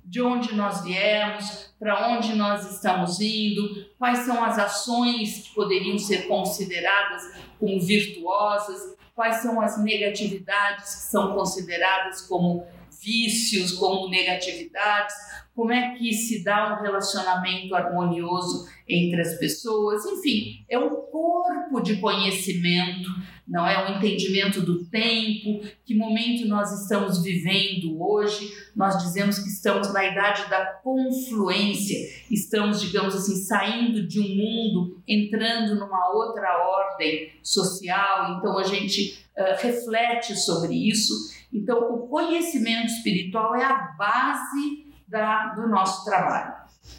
de 0.04 0.20
onde 0.20 0.54
nós 0.54 0.82
viemos, 0.82 1.72
para 1.78 2.08
onde 2.08 2.34
nós 2.34 2.70
estamos 2.70 3.20
indo, 3.20 3.86
quais 3.98 4.20
são 4.20 4.44
as 4.44 4.58
ações 4.58 5.48
que 5.48 5.54
poderiam 5.54 5.98
ser 5.98 6.26
consideradas 6.28 7.22
como 7.58 7.80
virtuosas, 7.80 8.96
quais 9.14 9.36
são 9.36 9.60
as 9.60 9.82
negatividades 9.82 10.94
que 10.94 11.10
são 11.10 11.34
consideradas 11.34 12.22
como 12.22 12.66
vícios, 13.02 13.72
como 13.72 14.08
negatividades, 14.08 15.14
como 15.54 15.72
é 15.72 15.94
que 15.96 16.12
se 16.12 16.42
dá 16.42 16.74
um 16.74 16.82
relacionamento 16.82 17.74
harmonioso 17.74 18.66
entre 18.88 19.20
as 19.20 19.34
pessoas, 19.38 20.04
enfim, 20.06 20.64
é 20.68 20.78
um 20.78 20.90
corpo 20.90 21.80
de 21.82 21.96
conhecimento, 21.96 23.10
não 23.46 23.66
é 23.66 23.84
um 23.84 23.96
entendimento 23.96 24.62
do 24.62 24.84
tempo, 24.86 25.60
que 25.84 25.94
momento 25.94 26.46
nós 26.46 26.82
estamos 26.82 27.22
vivendo 27.22 28.02
hoje. 28.02 28.50
Nós 28.74 29.02
dizemos 29.02 29.38
que 29.38 29.48
estamos 29.48 29.92
na 29.92 30.04
idade 30.04 30.48
da 30.48 30.64
confluência, 30.82 31.98
estamos, 32.30 32.80
digamos 32.80 33.14
assim, 33.14 33.36
saindo 33.36 34.06
de 34.06 34.20
um 34.20 34.28
mundo, 34.36 35.02
entrando 35.06 35.74
numa 35.74 36.14
outra 36.14 36.66
ordem 36.66 37.30
social, 37.42 38.38
então 38.38 38.58
a 38.58 38.64
gente 38.64 39.18
uh, 39.36 39.60
reflete 39.60 40.34
sobre 40.36 40.74
isso. 40.74 41.12
Então, 41.52 41.92
o 41.92 42.08
conhecimento 42.08 42.86
espiritual 42.86 43.54
é 43.54 43.64
a 43.64 43.74
base 43.98 44.86
da, 45.06 45.48
do 45.48 45.68
nosso 45.68 46.04
trabalho. 46.04 46.54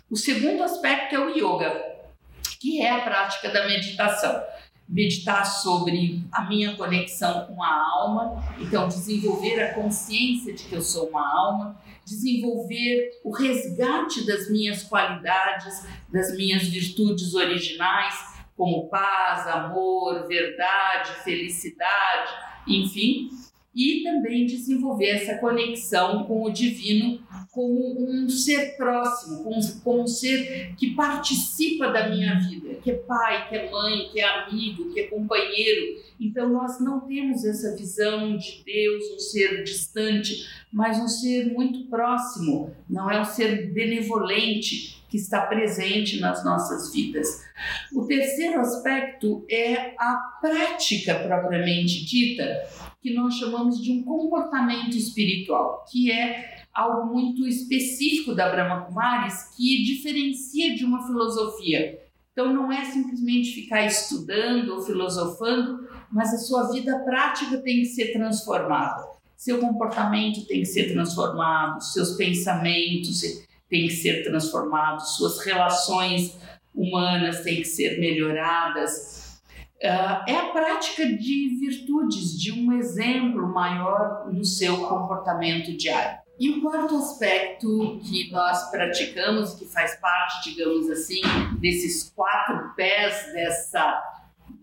O 0.09 0.15
segundo 0.15 0.63
aspecto 0.63 1.15
é 1.15 1.19
o 1.19 1.29
yoga, 1.29 1.83
que 2.59 2.81
é 2.81 2.91
a 2.91 3.01
prática 3.01 3.49
da 3.49 3.67
meditação. 3.67 4.43
Meditar 4.87 5.45
sobre 5.45 6.23
a 6.31 6.43
minha 6.43 6.75
conexão 6.75 7.47
com 7.47 7.63
a 7.63 7.73
alma, 7.73 8.43
então 8.59 8.87
desenvolver 8.87 9.59
a 9.63 9.73
consciência 9.73 10.53
de 10.53 10.65
que 10.65 10.75
eu 10.75 10.81
sou 10.81 11.07
uma 11.07 11.25
alma, 11.25 11.81
desenvolver 12.05 13.21
o 13.23 13.31
resgate 13.31 14.27
das 14.27 14.51
minhas 14.51 14.83
qualidades, 14.83 15.87
das 16.11 16.35
minhas 16.35 16.63
virtudes 16.63 17.33
originais, 17.33 18.13
como 18.55 18.87
paz, 18.89 19.47
amor, 19.47 20.27
verdade, 20.27 21.11
felicidade, 21.23 22.31
enfim, 22.67 23.29
e 23.75 24.03
também 24.03 24.45
desenvolver 24.45 25.09
essa 25.09 25.37
conexão 25.39 26.25
com 26.25 26.43
o 26.43 26.51
divino 26.51 27.19
como 27.51 27.95
um 27.99 28.27
ser 28.29 28.75
próximo, 28.77 29.43
como, 29.83 30.01
um 30.01 30.07
ser 30.07 30.73
que 30.75 30.95
participa 30.95 31.91
da 31.91 32.09
minha 32.09 32.39
vida, 32.39 32.75
que 32.75 32.91
é 32.91 32.95
pai, 32.95 33.47
que 33.47 33.55
é 33.55 33.69
mãe, 33.69 34.09
que 34.11 34.19
é 34.19 34.25
amigo, 34.25 34.91
que 34.91 34.99
é 34.99 35.07
companheiro. 35.07 36.01
Então 36.19 36.49
nós 36.49 36.79
não 36.79 37.01
temos 37.01 37.45
essa 37.45 37.75
visão 37.75 38.35
de 38.37 38.63
Deus, 38.65 39.03
um 39.15 39.19
ser 39.19 39.63
distante, 39.63 40.47
mas 40.71 40.99
um 40.99 41.07
ser 41.07 41.53
muito 41.53 41.85
próximo, 41.89 42.75
não 42.89 43.09
é 43.09 43.21
um 43.21 43.25
ser 43.25 43.71
benevolente 43.71 45.03
que 45.07 45.17
está 45.17 45.41
presente 45.41 46.19
nas 46.19 46.43
nossas 46.43 46.91
vidas. 46.91 47.27
O 47.93 48.07
terceiro 48.07 48.59
aspecto 48.59 49.45
é 49.47 49.93
a 49.99 50.15
prática 50.41 51.13
propriamente 51.19 52.03
dita, 52.03 52.67
que 53.03 53.13
nós 53.13 53.35
chamamos 53.35 53.83
de 53.83 53.91
um 53.91 54.01
comportamento 54.01 54.95
espiritual, 54.95 55.83
que 55.91 56.09
é 56.09 56.63
algo 56.73 57.13
muito 57.13 57.45
específico 57.45 58.33
da 58.33 58.49
Brahma 58.49 58.85
Kumaris 58.85 59.53
que 59.57 59.83
diferencia 59.83 60.73
de 60.73 60.85
uma 60.85 61.05
filosofia. 61.05 61.99
Então 62.31 62.53
não 62.53 62.71
é 62.71 62.85
simplesmente 62.85 63.53
ficar 63.53 63.85
estudando 63.85 64.69
ou 64.69 64.81
filosofando, 64.81 65.85
mas 66.09 66.33
a 66.33 66.37
sua 66.37 66.71
vida 66.71 66.97
prática 66.99 67.57
tem 67.57 67.81
que 67.81 67.87
ser 67.87 68.13
transformada. 68.13 69.05
Seu 69.35 69.59
comportamento 69.59 70.47
tem 70.47 70.61
que 70.61 70.65
ser 70.65 70.93
transformado, 70.93 71.81
seus 71.81 72.15
pensamentos 72.15 73.21
têm 73.69 73.87
que 73.87 73.93
ser 73.93 74.23
transformados, 74.23 75.17
suas 75.17 75.43
relações 75.45 76.37
humanas 76.73 77.41
têm 77.41 77.57
que 77.57 77.67
ser 77.67 77.99
melhoradas. 77.99 79.22
Uh, 79.83 80.23
é 80.29 80.35
a 80.37 80.45
prática 80.53 81.05
de 81.05 81.57
virtudes, 81.59 82.39
de 82.39 82.53
um 82.53 82.71
exemplo 82.71 83.45
maior 83.49 84.31
no 84.31 84.45
seu 84.45 84.77
comportamento 84.87 85.75
diário. 85.75 86.19
E 86.39 86.49
o 86.51 86.61
quarto 86.61 86.95
aspecto 86.95 87.99
que 88.01 88.31
nós 88.31 88.71
praticamos, 88.71 89.55
que 89.55 89.65
faz 89.65 89.99
parte, 89.99 90.51
digamos 90.51 90.89
assim, 90.89 91.21
desses 91.59 92.09
quatro 92.15 92.73
pés 92.75 93.31
dessa, 93.33 94.01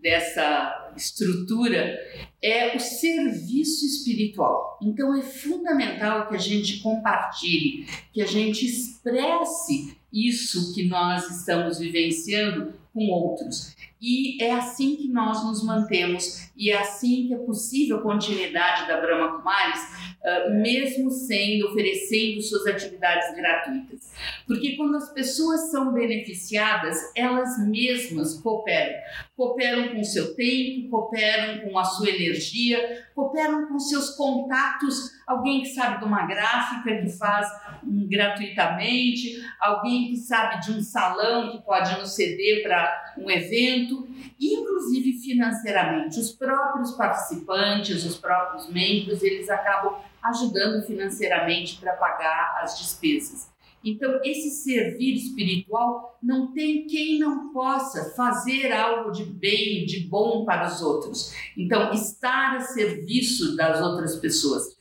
dessa 0.01 0.80
estrutura, 0.95 1.97
é 2.41 2.75
o 2.75 2.79
serviço 2.79 3.85
espiritual. 3.85 4.79
Então 4.81 5.15
é 5.15 5.21
fundamental 5.21 6.27
que 6.27 6.35
a 6.35 6.39
gente 6.39 6.79
compartilhe, 6.79 7.85
que 8.13 8.21
a 8.21 8.25
gente 8.25 8.65
expresse 8.65 9.97
isso 10.11 10.73
que 10.73 10.87
nós 10.87 11.29
estamos 11.29 11.79
vivenciando 11.79 12.73
com 12.93 13.07
outros. 13.07 13.75
E 14.01 14.41
é 14.43 14.51
assim 14.51 14.95
que 14.95 15.07
nós 15.07 15.45
nos 15.45 15.63
mantemos 15.63 16.49
e 16.57 16.71
é 16.71 16.77
assim 16.79 17.27
que 17.27 17.35
é 17.35 17.37
possível 17.37 17.97
a 17.97 18.01
continuidade 18.01 18.87
da 18.87 18.99
Brahma 18.99 19.37
Kumaris, 19.37 19.79
uh, 19.79 20.59
mesmo 20.59 21.11
sendo, 21.11 21.67
oferecendo 21.67 22.41
suas 22.41 22.65
atividades 22.65 23.35
gratuitas. 23.35 24.11
Porque 24.47 24.75
quando 24.75 24.97
as 24.97 25.13
pessoas 25.13 25.69
são 25.69 25.93
beneficiadas, 25.93 26.97
elas 27.15 27.63
mesmas 27.67 28.39
cooperam. 28.41 28.93
Cooperam 29.37 29.95
com 29.95 30.03
seu 30.03 30.35
tempo, 30.35 30.80
cooperam 30.89 31.59
com 31.61 31.77
a 31.77 31.83
sua 31.83 32.09
energia, 32.09 33.05
cooperam 33.15 33.67
com 33.67 33.79
seus 33.79 34.11
contatos. 34.11 35.11
Alguém 35.27 35.61
que 35.61 35.69
sabe 35.69 35.99
de 35.99 36.05
uma 36.05 36.25
gráfica 36.25 37.01
que 37.01 37.09
faz 37.09 37.47
gratuitamente, 37.83 39.41
alguém 39.59 40.09
que 40.09 40.17
sabe 40.17 40.61
de 40.61 40.71
um 40.71 40.81
salão 40.81 41.51
que 41.51 41.61
pode 41.63 41.97
nos 41.99 42.15
ceder 42.15 42.63
para 42.63 43.13
um 43.17 43.29
evento, 43.29 44.07
inclusive 44.39 45.13
financeiramente. 45.19 46.19
Os 46.19 46.31
próprios 46.31 46.91
participantes, 46.91 48.03
os 48.03 48.17
próprios 48.17 48.69
membros, 48.69 49.23
eles 49.23 49.49
acabam 49.49 49.95
ajudando 50.23 50.85
financeiramente 50.85 51.77
para 51.77 51.93
pagar 51.93 52.59
as 52.61 52.77
despesas. 52.77 53.49
Então, 53.83 54.19
esse 54.23 54.51
servir 54.51 55.15
espiritual 55.15 56.17
não 56.21 56.51
tem 56.53 56.85
quem 56.85 57.17
não 57.17 57.51
possa 57.51 58.13
fazer 58.15 58.71
algo 58.71 59.11
de 59.11 59.23
bem, 59.23 59.85
de 59.85 60.01
bom 60.01 60.45
para 60.45 60.67
os 60.67 60.81
outros. 60.81 61.33
Então, 61.57 61.91
estar 61.91 62.57
a 62.57 62.61
serviço 62.61 63.55
das 63.55 63.81
outras 63.81 64.17
pessoas 64.17 64.77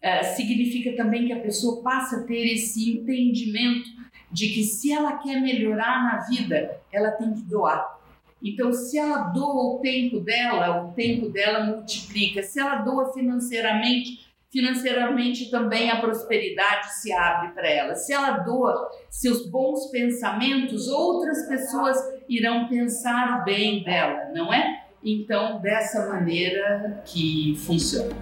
é, 0.00 0.22
significa 0.22 0.94
também 0.96 1.26
que 1.26 1.32
a 1.32 1.40
pessoa 1.40 1.82
passa 1.82 2.18
a 2.18 2.22
ter 2.24 2.52
esse 2.52 2.90
entendimento 2.90 3.88
de 4.30 4.48
que 4.48 4.62
se 4.62 4.92
ela 4.92 5.16
quer 5.18 5.40
melhorar 5.40 6.04
na 6.04 6.26
vida, 6.28 6.78
ela 6.92 7.10
tem 7.12 7.32
que 7.32 7.42
doar. 7.42 7.98
Então, 8.42 8.70
se 8.72 8.98
ela 8.98 9.30
doa 9.30 9.76
o 9.76 9.78
tempo 9.78 10.20
dela, 10.20 10.84
o 10.84 10.92
tempo 10.92 11.30
dela 11.30 11.64
multiplica. 11.64 12.42
Se 12.42 12.60
ela 12.60 12.82
doa 12.82 13.12
financeiramente, 13.14 14.23
financeiramente 14.54 15.50
também 15.50 15.90
a 15.90 16.00
prosperidade 16.00 16.94
se 17.00 17.12
abre 17.12 17.48
para 17.54 17.68
ela. 17.68 17.96
Se 17.96 18.12
ela 18.12 18.38
doa 18.38 18.88
seus 19.10 19.50
bons 19.50 19.90
pensamentos, 19.90 20.86
outras 20.86 21.48
pessoas 21.48 21.98
irão 22.28 22.68
pensar 22.68 23.40
o 23.40 23.44
bem 23.44 23.82
dela, 23.82 24.30
não 24.32 24.54
é? 24.54 24.84
Então, 25.02 25.60
dessa 25.60 26.08
maneira 26.08 27.02
que 27.04 27.56
funciona. 27.66 28.14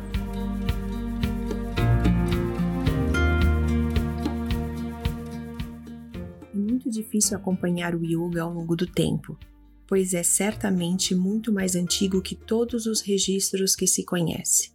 É 6.51 6.57
muito 6.57 6.91
difícil 6.91 7.37
acompanhar 7.37 7.95
o 7.95 8.03
yoga 8.03 8.43
ao 8.43 8.55
longo 8.55 8.75
do 8.75 8.87
tempo, 8.87 9.39
pois 9.87 10.15
é 10.15 10.23
certamente 10.23 11.15
muito 11.15 11.53
mais 11.53 11.77
antigo 11.77 12.23
que 12.23 12.35
todos 12.35 12.87
os 12.87 13.03
registros 13.03 13.77
que 13.77 13.87
se 13.87 14.03
conhece 14.03 14.72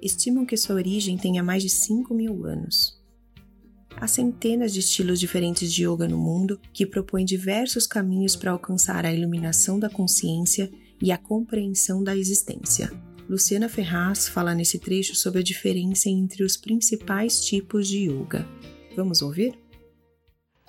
estimam 0.00 0.46
que 0.46 0.56
sua 0.56 0.76
origem 0.76 1.16
tenha 1.16 1.42
mais 1.42 1.62
de 1.62 1.68
5 1.68 2.14
mil 2.14 2.44
anos. 2.44 2.98
Há 3.96 4.06
centenas 4.06 4.72
de 4.72 4.80
estilos 4.80 5.20
diferentes 5.20 5.72
de 5.72 5.84
yoga 5.84 6.08
no 6.08 6.16
mundo 6.16 6.58
que 6.72 6.86
propõem 6.86 7.24
diversos 7.24 7.86
caminhos 7.86 8.34
para 8.34 8.50
alcançar 8.50 9.04
a 9.04 9.12
iluminação 9.12 9.78
da 9.78 9.90
consciência 9.90 10.70
e 11.02 11.12
a 11.12 11.18
compreensão 11.18 12.02
da 12.02 12.16
existência. 12.16 12.90
Luciana 13.28 13.68
Ferraz 13.68 14.26
fala 14.26 14.54
nesse 14.54 14.78
trecho 14.78 15.14
sobre 15.14 15.40
a 15.40 15.42
diferença 15.42 16.08
entre 16.08 16.42
os 16.42 16.56
principais 16.56 17.44
tipos 17.44 17.86
de 17.88 18.08
yoga. 18.08 18.46
Vamos 18.96 19.22
ouvir? 19.22 19.58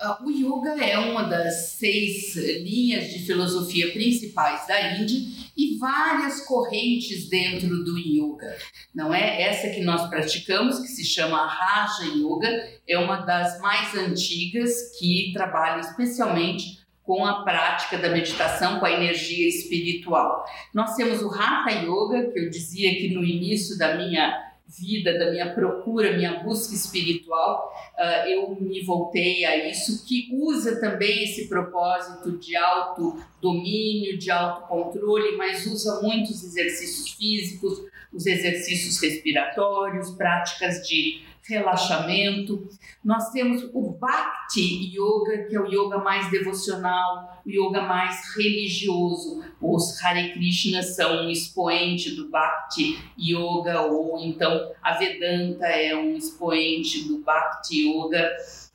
Uh, 0.02 0.26
o 0.26 0.30
yoga 0.32 0.84
é 0.84 0.98
uma 0.98 1.22
das 1.22 1.74
seis 1.78 2.34
linhas 2.34 3.08
de 3.08 3.20
filosofia 3.20 3.92
principais 3.92 4.66
da 4.66 4.98
Índia 4.98 5.16
e 5.56 5.78
várias 5.78 6.44
correntes 6.44 7.28
dentro 7.28 7.84
do 7.84 7.96
yoga. 7.96 8.56
Não 8.92 9.14
é 9.14 9.42
essa 9.42 9.68
que 9.68 9.80
nós 9.80 10.10
praticamos, 10.10 10.80
que 10.80 10.88
se 10.88 11.04
chama 11.04 11.46
Raja 11.46 12.06
Yoga, 12.16 12.48
é 12.88 12.98
uma 12.98 13.18
das 13.18 13.60
mais 13.60 13.94
antigas 13.94 14.98
que 14.98 15.30
trabalha 15.32 15.80
especialmente 15.80 16.82
com 17.04 17.24
a 17.24 17.44
prática 17.44 17.96
da 17.96 18.08
meditação, 18.08 18.80
com 18.80 18.86
a 18.86 18.92
energia 18.92 19.48
espiritual. 19.48 20.44
Nós 20.74 20.96
temos 20.96 21.22
o 21.22 21.32
Hatha 21.32 21.70
Yoga, 21.70 22.32
que 22.32 22.40
eu 22.40 22.50
dizia 22.50 22.90
que 22.96 23.14
no 23.14 23.22
início 23.22 23.78
da 23.78 23.96
minha 23.96 24.51
vida, 24.78 25.18
da 25.18 25.30
minha 25.30 25.54
procura, 25.54 26.16
minha 26.16 26.42
busca 26.42 26.74
espiritual, 26.74 27.72
uh, 27.98 28.28
eu 28.28 28.56
me 28.60 28.82
voltei 28.84 29.44
a 29.44 29.68
isso, 29.68 30.04
que 30.06 30.30
usa 30.32 30.80
também 30.80 31.24
esse 31.24 31.48
propósito 31.48 32.38
de 32.38 32.56
autodomínio, 32.56 34.18
de 34.18 34.30
autocontrole, 34.30 35.36
mas 35.36 35.66
usa 35.66 36.00
muitos 36.02 36.42
exercícios 36.42 37.10
físicos, 37.10 37.82
os 38.12 38.26
exercícios 38.26 39.00
respiratórios, 39.00 40.10
práticas 40.10 40.86
de 40.86 41.22
relaxamento. 41.44 42.68
Nós 43.04 43.30
temos 43.30 43.68
o 43.72 43.90
Bhakti 43.90 44.92
Yoga, 44.94 45.44
que 45.44 45.56
é 45.56 45.60
o 45.60 45.66
yoga 45.66 45.98
mais 45.98 46.30
devocional, 46.30 47.42
o 47.44 47.50
yoga 47.50 47.82
mais 47.82 48.34
religioso. 48.36 49.42
Os 49.60 50.00
Hare 50.02 50.32
Krishna 50.32 50.82
são 50.82 51.24
um 51.24 51.30
expoente 51.30 52.14
do 52.14 52.28
Bhakti 52.28 52.98
Yoga, 53.18 53.82
ou 53.82 54.18
então 54.20 54.72
a 54.82 54.92
Vedanta 54.92 55.66
é 55.66 55.96
um 55.96 56.16
expoente 56.16 57.04
do 57.08 57.18
Bhakti 57.18 57.88
Yoga. 57.88 58.30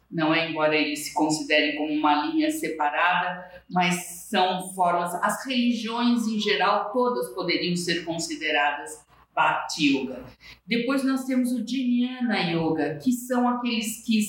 Não 0.09 0.33
é, 0.33 0.49
embora 0.49 0.75
eles 0.75 1.05
se 1.05 1.13
considerem 1.13 1.75
como 1.75 1.91
uma 1.91 2.27
linha 2.27 2.49
separada, 2.49 3.61
mas 3.69 4.25
são 4.29 4.73
formas. 4.73 5.13
As 5.15 5.45
religiões 5.45 6.25
em 6.27 6.39
geral 6.39 6.91
todas 6.93 7.29
poderiam 7.29 7.75
ser 7.75 8.05
consideradas 8.05 9.05
Bhakti 9.37 9.95
Yoga. 9.95 10.25
Depois 10.65 11.03
nós 11.03 11.25
temos 11.25 11.51
o 11.51 11.63
Jnana 11.63 12.39
Yoga, 12.49 12.95
que 12.95 13.11
são 13.11 13.47
aqueles 13.47 14.03
que 14.03 14.19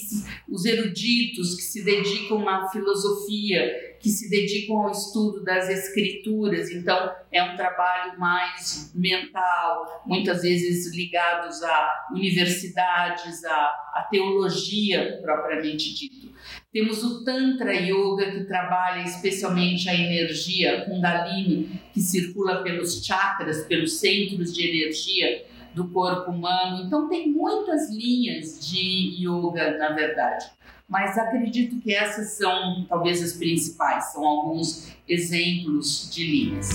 os 0.46 0.66
eruditos 0.66 1.54
que 1.54 1.62
se 1.62 1.82
dedicam 1.82 2.44
na 2.44 2.68
filosofia, 2.68 3.88
que 4.00 4.08
se 4.08 4.30
dedicam 4.30 4.78
ao 4.78 4.90
estudo 4.90 5.42
das 5.44 5.68
escrituras. 5.68 6.70
Então 6.70 7.12
é 7.32 7.42
um 7.42 7.56
trabalho 7.56 8.18
mais 8.18 8.92
mental, 8.94 10.02
muitas 10.06 10.42
vezes 10.42 10.94
ligados 10.94 11.62
a 11.62 12.06
universidades, 12.12 13.44
a, 13.44 13.52
a 13.94 14.08
teologia 14.11 15.18
propriamente 15.22 15.94
dito. 15.94 16.28
Temos 16.72 17.02
o 17.02 17.24
Tantra 17.24 17.74
Yoga, 17.74 18.30
que 18.30 18.44
trabalha 18.44 19.02
especialmente 19.02 19.88
a 19.88 19.94
energia 19.94 20.84
Kundalini, 20.84 21.80
que 21.92 22.00
circula 22.00 22.62
pelos 22.62 23.04
chakras, 23.04 23.64
pelos 23.64 23.98
centros 23.98 24.54
de 24.54 24.68
energia 24.68 25.46
do 25.74 25.88
corpo 25.88 26.30
humano. 26.30 26.84
Então, 26.84 27.08
tem 27.08 27.30
muitas 27.30 27.90
linhas 27.90 28.68
de 28.68 29.16
yoga, 29.18 29.78
na 29.78 29.90
verdade. 29.90 30.46
Mas 30.88 31.18
acredito 31.18 31.79
que 31.81 31.92
essas 31.92 32.31
são 32.31 32.87
talvez 32.88 33.22
as 33.22 33.35
principais, 33.35 34.11
são 34.11 34.24
alguns 34.24 34.88
exemplos 35.07 36.09
de 36.11 36.24
linhas. 36.24 36.70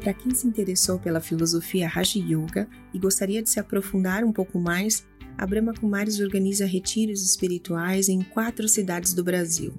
Para 0.00 0.14
quem 0.14 0.34
se 0.34 0.46
interessou 0.46 0.98
pela 0.98 1.20
filosofia 1.20 1.86
Raja 1.86 2.18
Yoga 2.18 2.66
e 2.94 2.98
gostaria 2.98 3.42
de 3.42 3.50
se 3.50 3.60
aprofundar 3.60 4.24
um 4.24 4.32
pouco 4.32 4.58
mais, 4.58 5.06
a 5.36 5.46
Brahma 5.46 5.74
Kumaris 5.74 6.20
organiza 6.20 6.64
retiros 6.64 7.22
espirituais 7.22 8.08
em 8.08 8.22
quatro 8.22 8.66
cidades 8.66 9.12
do 9.12 9.22
Brasil. 9.22 9.74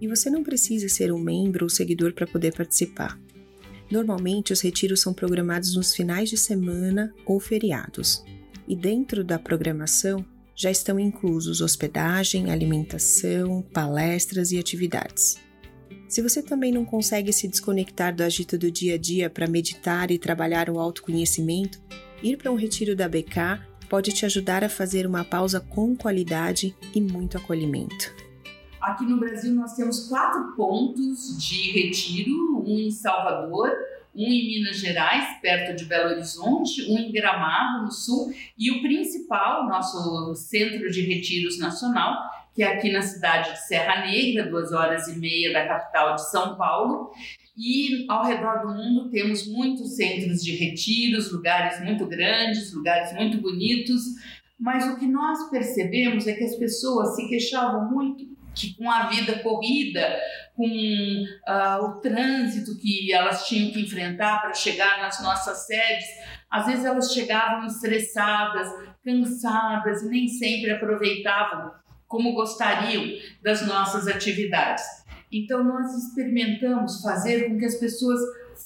E 0.00 0.08
você 0.08 0.28
não 0.28 0.42
precisa 0.42 0.88
ser 0.88 1.12
um 1.12 1.20
membro 1.20 1.66
ou 1.66 1.70
seguidor 1.70 2.12
para 2.14 2.26
poder 2.26 2.52
participar. 2.52 3.16
Normalmente, 3.88 4.52
os 4.52 4.60
retiros 4.60 5.00
são 5.00 5.14
programados 5.14 5.76
nos 5.76 5.94
finais 5.94 6.28
de 6.28 6.36
semana 6.36 7.14
ou 7.24 7.38
feriados. 7.38 8.24
E 8.66 8.74
dentro 8.74 9.22
da 9.22 9.38
programação 9.38 10.24
já 10.60 10.70
estão 10.70 11.00
inclusos 11.00 11.62
hospedagem, 11.62 12.50
alimentação, 12.50 13.62
palestras 13.72 14.52
e 14.52 14.58
atividades. 14.58 15.40
Se 16.06 16.20
você 16.20 16.42
também 16.42 16.70
não 16.70 16.84
consegue 16.84 17.32
se 17.32 17.48
desconectar 17.48 18.14
do 18.14 18.22
agito 18.22 18.58
do 18.58 18.70
dia 18.70 18.96
a 18.96 18.98
dia 18.98 19.30
para 19.30 19.46
meditar 19.46 20.10
e 20.10 20.18
trabalhar 20.18 20.68
o 20.68 20.78
autoconhecimento, 20.78 21.80
ir 22.22 22.36
para 22.36 22.52
um 22.52 22.56
retiro 22.56 22.94
da 22.94 23.08
BK 23.08 23.58
pode 23.88 24.12
te 24.12 24.26
ajudar 24.26 24.62
a 24.62 24.68
fazer 24.68 25.06
uma 25.06 25.24
pausa 25.24 25.60
com 25.60 25.96
qualidade 25.96 26.76
e 26.94 27.00
muito 27.00 27.38
acolhimento. 27.38 28.14
Aqui 28.82 29.06
no 29.06 29.18
Brasil 29.18 29.54
nós 29.54 29.72
temos 29.72 30.08
quatro 30.08 30.54
pontos 30.56 31.38
de 31.38 31.72
retiro, 31.72 32.62
um 32.66 32.78
em 32.78 32.90
Salvador, 32.90 33.72
um 34.14 34.26
em 34.26 34.46
Minas 34.46 34.78
Gerais, 34.78 35.40
perto 35.40 35.76
de 35.76 35.84
Belo 35.84 36.10
Horizonte, 36.10 36.90
um 36.90 36.98
em 36.98 37.12
Gramado, 37.12 37.84
no 37.84 37.92
sul, 37.92 38.32
e 38.58 38.70
o 38.70 38.82
principal, 38.82 39.66
nosso 39.68 40.34
centro 40.34 40.90
de 40.90 41.02
retiros 41.02 41.58
nacional, 41.58 42.18
que 42.54 42.62
é 42.62 42.74
aqui 42.74 42.90
na 42.90 43.02
cidade 43.02 43.52
de 43.52 43.66
Serra 43.66 44.06
Negra, 44.06 44.50
duas 44.50 44.72
horas 44.72 45.08
e 45.08 45.18
meia 45.18 45.52
da 45.52 45.66
capital 45.66 46.16
de 46.16 46.30
São 46.30 46.56
Paulo, 46.56 47.12
e 47.56 48.06
ao 48.08 48.24
redor 48.24 48.62
do 48.62 48.74
mundo 48.74 49.10
temos 49.10 49.46
muitos 49.46 49.96
centros 49.96 50.42
de 50.42 50.56
retiros, 50.56 51.30
lugares 51.30 51.82
muito 51.84 52.06
grandes, 52.06 52.72
lugares 52.72 53.12
muito 53.12 53.38
bonitos, 53.38 54.02
mas 54.58 54.86
o 54.86 54.98
que 54.98 55.06
nós 55.06 55.48
percebemos 55.50 56.26
é 56.26 56.34
que 56.34 56.44
as 56.44 56.56
pessoas 56.56 57.16
se 57.16 57.28
queixavam 57.28 57.90
muito 57.90 58.26
que 58.60 58.74
com 58.76 58.90
a 58.90 59.08
vida 59.08 59.38
corrida, 59.38 60.20
com 60.54 60.66
uh, 60.66 61.84
o 61.84 62.00
trânsito 62.00 62.78
que 62.78 63.12
elas 63.12 63.46
tinham 63.46 63.72
que 63.72 63.80
enfrentar 63.80 64.42
para 64.42 64.52
chegar 64.52 65.00
nas 65.00 65.22
nossas 65.22 65.66
sedes, 65.66 66.06
às 66.50 66.66
vezes 66.66 66.84
elas 66.84 67.12
chegavam 67.12 67.66
estressadas, 67.66 68.68
cansadas 69.04 70.02
e 70.02 70.08
nem 70.08 70.28
sempre 70.28 70.72
aproveitavam 70.72 71.72
como 72.06 72.34
gostariam 72.34 73.04
das 73.42 73.66
nossas 73.66 74.06
atividades. 74.06 74.84
Então, 75.32 75.62
nós 75.62 75.94
experimentamos 75.94 77.00
fazer 77.00 77.48
com 77.48 77.56
que 77.56 77.64
as 77.64 77.76
pessoas 77.76 78.18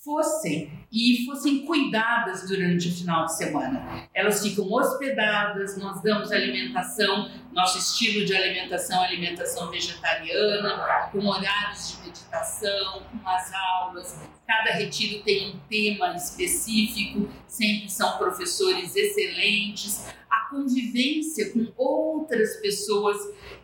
fossem 0.02 0.72
e 0.90 1.24
fossem 1.26 1.64
cuidadas 1.66 2.48
durante 2.48 2.88
o 2.88 2.92
final 2.92 3.26
de 3.26 3.36
semana. 3.36 4.08
Elas 4.14 4.42
ficam 4.42 4.70
hospedadas, 4.72 5.76
nós 5.76 6.02
damos 6.02 6.32
alimentação, 6.32 7.30
nosso 7.52 7.78
estilo 7.78 8.24
de 8.24 8.34
alimentação 8.34 9.02
alimentação 9.02 9.70
vegetariana, 9.70 11.08
com 11.12 11.26
horários 11.26 11.92
de 11.92 12.06
meditação, 12.06 13.02
com 13.10 13.28
as 13.28 13.52
aulas. 13.52 14.20
Cada 14.46 14.72
retiro 14.72 15.22
tem 15.22 15.50
um 15.50 15.58
tema 15.68 16.14
específico, 16.14 17.28
sempre 17.46 17.88
são 17.90 18.18
professores 18.18 18.94
excelentes 18.94 20.06
convivência 20.54 21.50
com 21.50 21.66
outras 21.76 22.56
pessoas 22.56 23.16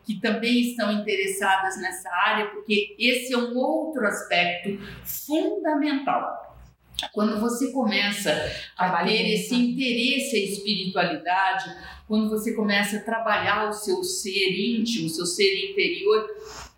que 0.05 0.21
também 0.21 0.71
estão 0.71 0.91
interessadas 0.93 1.81
nessa 1.81 2.11
área, 2.27 2.47
porque 2.47 2.97
esse 2.99 3.33
é 3.33 3.39
um 3.39 3.57
outro 3.57 4.05
aspecto 4.07 4.79
fundamental. 5.05 6.59
Quando 7.13 7.41
você 7.41 7.73
começa 7.73 8.31
a 8.77 9.05
ter 9.05 9.35
esse 9.35 9.55
interesse 9.55 10.37
em 10.37 10.53
espiritualidade, 10.53 11.75
quando 12.07 12.29
você 12.29 12.53
começa 12.53 12.97
a 12.97 13.03
trabalhar 13.03 13.71
o 13.71 13.73
seu 13.73 14.03
ser 14.03 14.51
íntimo, 14.51 15.07
o 15.07 15.11
seu 15.11 15.25
ser 15.25 15.71
interior, 15.71 16.29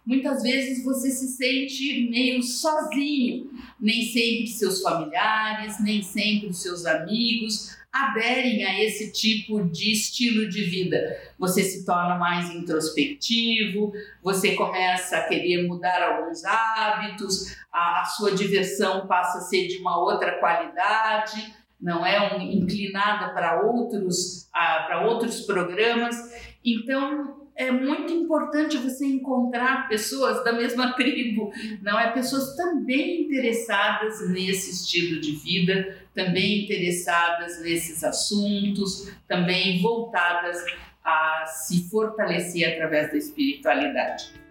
muitas 0.06 0.42
vezes 0.42 0.84
você 0.84 1.10
se 1.10 1.28
sente 1.28 2.08
meio 2.08 2.40
sozinho. 2.42 3.50
Nem 3.80 4.04
sempre 4.04 4.46
seus 4.46 4.80
familiares, 4.80 5.82
nem 5.82 6.02
sempre 6.02 6.50
os 6.50 6.62
seus 6.62 6.86
amigos 6.86 7.81
aderem 7.92 8.64
a 8.64 8.82
esse 8.82 9.12
tipo 9.12 9.62
de 9.64 9.92
estilo 9.92 10.48
de 10.48 10.62
vida. 10.62 10.98
Você 11.38 11.62
se 11.62 11.84
torna 11.84 12.16
mais 12.16 12.50
introspectivo, 12.50 13.92
você 14.22 14.54
começa 14.54 15.18
a 15.18 15.28
querer 15.28 15.66
mudar 15.68 16.02
alguns 16.02 16.42
hábitos, 16.44 17.54
a, 17.70 18.04
sua 18.04 18.32
diversão 18.32 19.06
passa 19.06 19.38
a 19.38 19.42
ser 19.42 19.68
de 19.68 19.76
uma 19.76 19.98
outra 19.98 20.38
qualidade, 20.38 21.54
não 21.78 22.06
é 22.06 22.34
um, 22.34 22.40
inclinada 22.40 23.34
para 23.34 23.60
outros, 23.60 24.48
para 24.52 25.06
outros 25.06 25.42
programas. 25.42 26.16
Então, 26.64 27.42
é 27.54 27.70
muito 27.70 28.12
importante 28.12 28.78
você 28.78 29.04
encontrar 29.04 29.88
pessoas 29.88 30.42
da 30.42 30.52
mesma 30.52 30.94
tribo, 30.94 31.52
não 31.82 31.98
é? 31.98 32.10
Pessoas 32.10 32.56
também 32.56 33.22
interessadas 33.22 34.26
nesse 34.30 34.70
estilo 34.70 35.20
de 35.20 35.32
vida, 35.32 36.01
também 36.14 36.64
interessadas 36.64 37.60
nesses 37.62 38.02
assuntos, 38.04 39.10
também 39.26 39.80
voltadas 39.80 40.58
a 41.04 41.46
se 41.46 41.88
fortalecer 41.88 42.72
através 42.72 43.10
da 43.10 43.18
espiritualidade. 43.18 44.42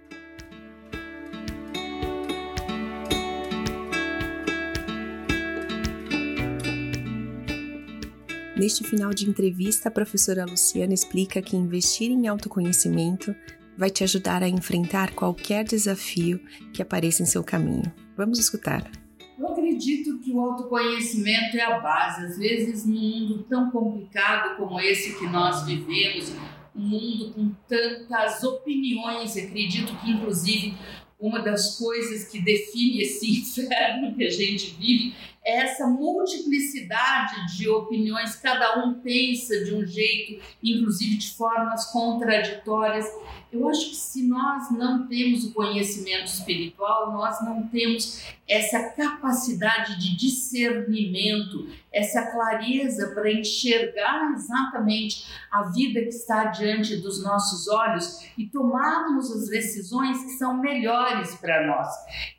Neste 8.62 8.84
final 8.84 9.12
de 9.12 9.28
entrevista, 9.28 9.90
a 9.90 9.92
professora 9.92 10.46
Luciana 10.46 10.94
explica 10.94 11.42
que 11.42 11.56
investir 11.56 12.12
em 12.12 12.28
autoconhecimento 12.28 13.36
vai 13.76 13.90
te 13.90 14.04
ajudar 14.04 14.44
a 14.44 14.48
enfrentar 14.48 15.16
qualquer 15.16 15.64
desafio 15.64 16.40
que 16.72 16.80
apareça 16.80 17.24
em 17.24 17.26
seu 17.26 17.44
caminho. 17.44 17.92
Vamos 18.16 18.38
escutar. 18.38 19.01
Eu 19.42 19.48
acredito 19.48 20.20
que 20.20 20.32
o 20.32 20.40
autoconhecimento 20.40 21.58
é 21.58 21.62
a 21.62 21.80
base. 21.80 22.26
Às 22.28 22.38
vezes, 22.38 22.86
num 22.86 22.94
mundo 22.94 23.44
tão 23.50 23.72
complicado 23.72 24.56
como 24.56 24.80
esse 24.80 25.18
que 25.18 25.26
nós 25.26 25.66
vivemos, 25.66 26.32
um 26.76 26.82
mundo 26.82 27.34
com 27.34 27.52
tantas 27.68 28.44
opiniões, 28.44 29.36
acredito 29.36 29.96
que, 29.98 30.12
inclusive, 30.12 30.76
uma 31.20 31.40
das 31.40 31.76
coisas 31.80 32.26
que 32.26 32.40
define 32.40 33.02
esse 33.02 33.32
inferno 33.42 34.16
que 34.16 34.24
a 34.24 34.30
gente 34.30 34.76
vive 34.80 35.16
essa 35.44 35.88
multiplicidade 35.88 37.58
de 37.58 37.68
opiniões, 37.68 38.36
cada 38.36 38.86
um 38.86 38.96
pensa 38.96 39.64
de 39.64 39.74
um 39.74 39.86
jeito, 39.86 40.42
inclusive 40.64 41.18
de 41.18 41.34
formas 41.34 41.86
contraditórias. 41.86 43.08
Eu 43.52 43.68
acho 43.68 43.90
que 43.90 43.96
se 43.96 44.28
nós 44.28 44.72
não 44.72 45.08
temos 45.08 45.44
o 45.44 45.54
conhecimento 45.54 46.26
espiritual, 46.26 47.12
nós 47.12 47.44
não 47.44 47.68
temos 47.68 48.24
essa 48.48 48.90
capacidade 48.90 50.00
de 50.00 50.16
discernimento, 50.16 51.68
essa 51.92 52.32
clareza 52.32 53.14
para 53.14 53.32
enxergar 53.32 54.34
exatamente 54.34 55.26
a 55.52 55.64
vida 55.64 56.02
que 56.02 56.10
está 56.10 56.46
diante 56.46 56.98
dos 56.98 57.24
nossos 57.24 57.68
olhos 57.68 58.26
e 58.38 58.48
tomarmos 58.48 59.32
as 59.32 59.50
decisões 59.50 60.22
que 60.24 60.32
são 60.32 60.62
melhores 60.62 61.36
para 61.36 61.66
nós. 61.68 61.90